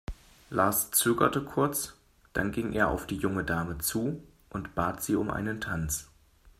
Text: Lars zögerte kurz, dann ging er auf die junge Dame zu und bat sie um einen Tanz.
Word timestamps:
Lars 0.49 0.89
zögerte 0.89 1.43
kurz, 1.45 1.95
dann 2.33 2.51
ging 2.51 2.71
er 2.73 2.89
auf 2.89 3.05
die 3.05 3.17
junge 3.17 3.43
Dame 3.43 3.77
zu 3.77 4.23
und 4.49 4.73
bat 4.73 5.03
sie 5.03 5.15
um 5.15 5.29
einen 5.29 5.61
Tanz. 5.61 6.09